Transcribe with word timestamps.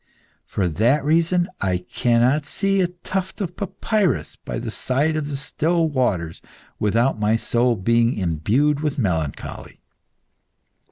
For 0.47 0.67
that 0.67 1.05
reason, 1.05 1.47
I 1.61 1.77
cannot 1.77 2.47
see 2.47 2.81
a 2.81 2.87
tuft 2.87 3.39
of 3.39 3.55
papyrus 3.55 4.35
by 4.35 4.57
the 4.57 4.71
side 4.71 5.15
of 5.15 5.27
still 5.37 5.89
waters 5.89 6.41
without 6.79 7.19
my 7.19 7.35
soul 7.35 7.75
being 7.75 8.15
imbued 8.17 8.79
with 8.79 8.97
melancholy. 8.97 9.79